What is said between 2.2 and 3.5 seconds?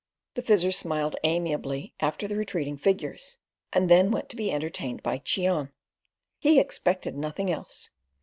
the retreating figures,